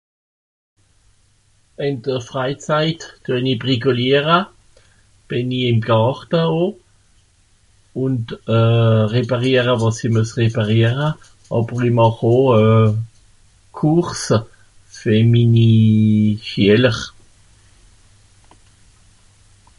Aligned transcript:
ìn 1.87 1.95
de 2.05 2.15
freizeit 2.27 2.99
deuni 3.25 3.53
bricoliere 3.63 4.37
bìn'i 5.27 5.59
ìm 5.71 5.79
gàrte 5.87 6.41
o 6.61 6.63
ùn 8.03 8.13
euh 8.57 9.01
répàriere 9.15 9.73
wàs'i 9.81 10.07
muess 10.13 10.31
répàriere 10.41 11.07
àber'i 11.57 11.91
màch 11.99 12.19
o 12.33 12.35
euh 12.61 12.89
course 13.77 14.29
ver 14.97 15.21
minni.... 15.31 15.73
(chieler) 16.47 16.97